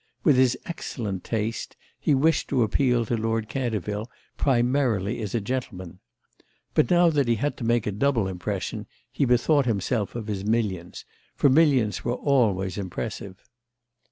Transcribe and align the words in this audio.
With 0.23 0.35
his 0.35 0.57
excellent 0.65 1.23
taste 1.23 1.75
he 1.99 2.15
wished 2.15 2.47
to 2.47 2.63
appeal 2.63 3.05
to 3.05 3.15
Lord 3.15 3.47
Canterville 3.47 4.09
primarily 4.35 5.21
as 5.21 5.35
a 5.35 5.39
gentleman. 5.39 5.99
But 6.73 6.89
now 6.89 7.11
that 7.11 7.27
he 7.27 7.35
had 7.35 7.55
to 7.57 7.63
make 7.63 7.85
a 7.85 7.91
double 7.91 8.27
impression 8.27 8.87
he 9.11 9.25
bethought 9.25 9.67
himself 9.67 10.15
of 10.15 10.25
his 10.25 10.43
millions, 10.43 11.05
for 11.35 11.49
millions 11.51 12.03
were 12.03 12.15
always 12.15 12.79
impressive. 12.79 13.43